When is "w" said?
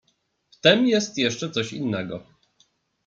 0.51-0.59